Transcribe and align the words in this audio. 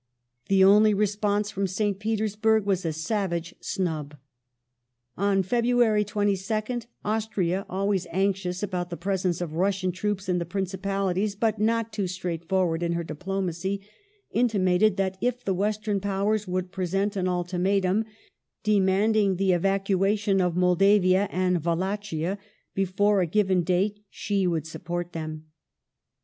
The 0.47 0.63
only 0.63 0.95
response 0.95 1.51
from 1.51 1.67
St. 1.67 1.99
Petersburg 1.99 2.65
was 2.65 2.87
a 2.87 2.91
savage 2.91 3.53
snub. 3.59 4.15
On 5.15 5.43
February 5.43 6.03
22nd 6.03 6.87
Austria, 7.05 7.67
always 7.69 8.07
anxious 8.09 8.63
about 8.63 8.89
the 8.89 8.97
presence 8.97 9.41
of 9.41 9.53
Russian 9.53 9.91
troops 9.91 10.27
in 10.27 10.39
the 10.39 10.43
Principalities 10.43 11.35
but 11.35 11.59
not 11.61 11.93
too 11.93 12.07
straightforward 12.07 12.81
in 12.81 12.93
her 12.93 13.03
diplomacy, 13.03 13.81
intimated 14.31 14.97
that 14.97 15.19
if 15.21 15.45
the 15.45 15.53
Western 15.53 15.99
Powers 15.99 16.47
would 16.47 16.71
present 16.71 17.15
an 17.15 17.27
ultimatum 17.27 18.05
demanding 18.63 19.35
the 19.35 19.51
evacuation 19.53 20.41
of 20.41 20.55
Moldavia 20.57 21.27
and 21.31 21.63
Wallachia 21.63 22.39
before 22.73 23.21
a 23.21 23.27
given 23.27 23.61
date 23.61 24.03
she 24.09 24.47
would 24.47 24.65
support 24.65 25.13
them. 25.13 25.45